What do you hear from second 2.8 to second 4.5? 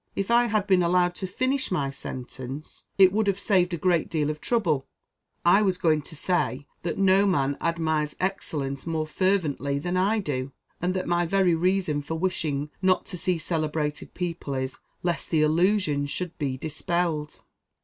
it would have saved a great deal of